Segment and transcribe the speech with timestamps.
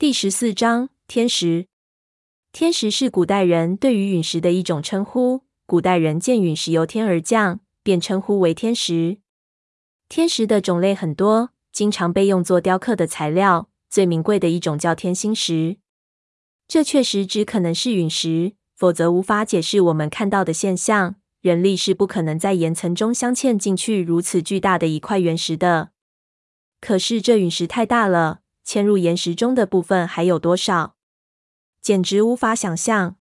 [0.00, 1.66] 第十四章天石。
[2.52, 5.42] 天石是古代人对于陨石的一种称呼。
[5.66, 9.18] 古代人见陨石由天而降，便称呼为天石。
[10.08, 13.70] 天石的种类很多，经常被用作雕刻的材料。
[13.90, 15.78] 最名贵的一种叫天心石，
[16.68, 21.16] 这确实只可能是陨石，否则无法解释我们看到的现象。
[21.40, 25.90] 人力是不可能在岩层中镶嵌进去如此巨大的一块原石的。
[26.80, 28.42] 可是这陨石太大了。
[28.68, 30.94] 嵌入岩石中的部分还有多少？
[31.80, 33.16] 简直无法想象。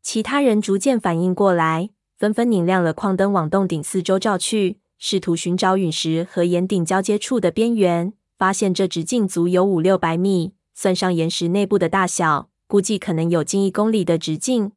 [0.00, 8.14] 其他人逐渐反应过来，纷纷拧亮了矿灯，往洞顶四周照去，试图寻找陨石和岩顶交接处的边缘。
[8.38, 14.72] 发现这直径足有五六百米，算上岩石内部的大小，估计可能有近一公里的直径。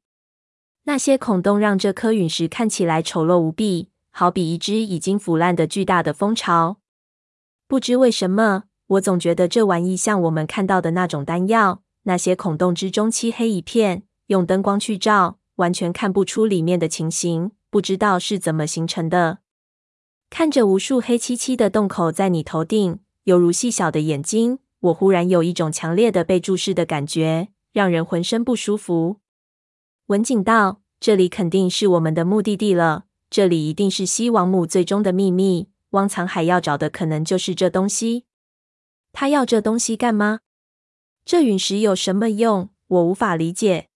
[0.84, 6.82] 那些孔洞让这颗陨石看起来丑陋无比，好比一只已经腐烂的巨大的蜂巢。
[7.66, 8.66] 不知为什么。
[8.88, 19.40] 我总觉得这玩意像我们看到的那种丹药，那些孔洞之中漆黑一片，用灯光去照，完全看不出里面的情形，不知道是怎么形成的。
[20.30, 29.18] 看着无数黑漆漆的洞口在你头顶，犹如细小的眼睛，我忽然有一种强烈的被注视的感觉，让人浑身不舒服。
[30.08, 35.70] 文景道：“这里肯定是我们的目的地了，这里一定是西王母最终的秘密。
[35.92, 38.26] 汪藏海要找的可能就是这东西。”
[39.18, 40.41] 他要这东西干嘛？
[41.24, 42.70] 这陨石有什么用？
[42.88, 43.88] 我无法理解。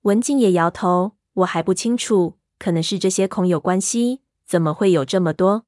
[0.00, 4.20] 文静也摇头，我还不清楚，可能是这些孔有关系。
[4.44, 5.64] 怎么会有这么多？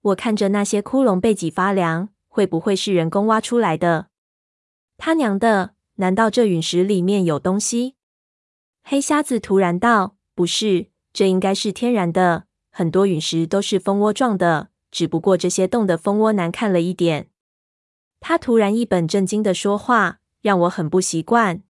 [0.00, 2.08] 我看着那些窟窿，背脊发凉。
[2.28, 4.06] 会不会是人工挖出来的？
[4.96, 5.74] 他娘的！
[5.96, 7.96] 难道这陨石里面有东西？
[8.82, 12.44] 黑瞎子突然道：“不是，这应该是天然的。
[12.70, 17.28] 很多陨石都是蜂窝状的，只不过这些洞的蜂窝难看了一点。”
[18.24, 21.62] 他突然一本正经的说话，让我很不习惯。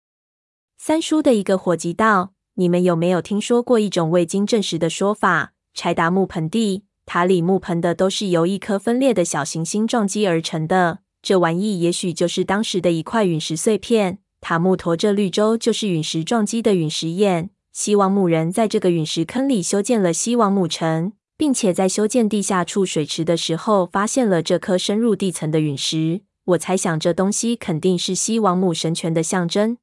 [0.77, 5.55] 三叔的一个伙计道：“你们有没有听说过一种未经证实的说法？
[5.73, 10.99] 柴达木盆地、塔里木盆的都是由一颗分裂的小行星撞击而成的。
[11.23, 14.19] 这玩意也许就是当时的一块陨石碎片。
[14.43, 17.49] 塔木陀这绿洲就是陨石撞击的陨石眼。
[17.73, 29.79] 西王母人在这个陨石坑里修建了西王母城，并且在修建地下处水池的时候，发现了这颗深入地层的陨石。”我猜想这东西肯定是西王母神权的象征。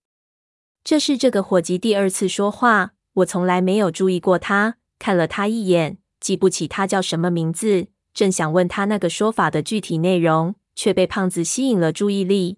[0.83, 7.87] 这是这个伙计第二次说话，我从来没有注意过他，看了他一眼，记不起他叫什么名字。
[8.13, 12.57] 正想问他那个说法的具体内容，却被胖子吸引了注意力。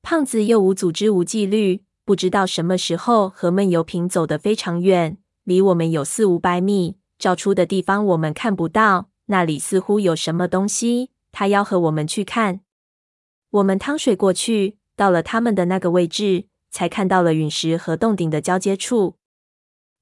[0.00, 12.60] 胖子又无组织无纪律，不知道什么时候和闷油瓶走得非常远，离我们有四五百米，照出的地方我们看不到，那里似乎有什么东西，他要和我们去看。
[13.52, 19.16] 我们趟水过去，到了他们的那个位置，才看到了陨石和洞顶的交接处。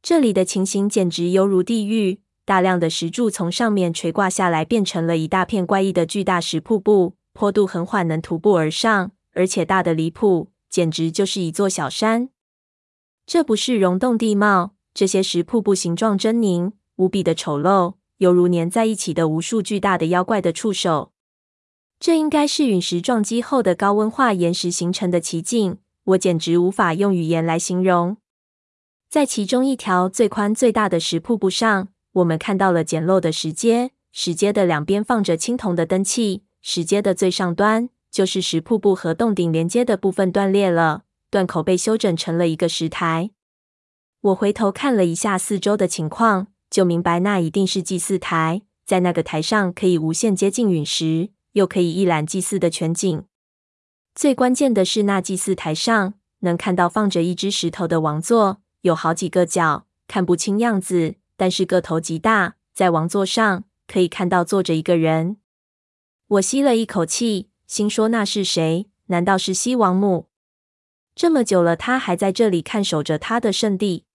[0.01, 12.29] 这里的情形简直犹如地狱，大量的石柱从上面垂挂下来，变成了一大片怪异的巨大石瀑布，坡度很缓，能徒步而上，而且大得离谱，简直就是一座小山。
[13.27, 21.11] 这不是溶洞地貌，这些石瀑布形状狰狞，无比的丑陋，犹如粘在一起的无数巨大的妖怪的触手。
[22.01, 28.17] 这应该是陨石撞击后的高温化岩石形成的奇景，我简直无法用语言来形容。
[29.11, 43.29] 在其中一条最宽最大的石瀑布上，我们看到了简陋的石阶，石阶的两边放着青铜的灯器，石阶的最上端就是石瀑布和洞顶连接的部分断裂了，断口被修整成了一个石台。
[44.23, 51.29] 我回头看了一下四周的情况，就明白那一定是祭祀台，在那个台上可以无限接近陨石。
[51.53, 53.25] 又可以一览祭祀的全景。
[54.15, 62.57] 最关键的是，那祭祀台上能看到放着一只石头的王座，有好几个角，看不清样子，但是个头极大。
[62.73, 65.37] 在王座上可以看到坐着一个人。
[66.29, 68.89] 我吸了一口气，心说：那是谁？
[69.07, 70.29] 难道是西王母？
[71.15, 74.07] 这么久了，他还在这里看守着他的圣地。